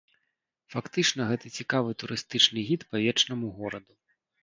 [0.75, 3.93] Фактычна гэта цікавы турыстычны гід па вечнаму гораду.